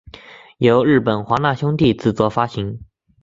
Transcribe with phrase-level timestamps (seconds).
[0.57, 2.81] 由日本华纳兄弟制作发行。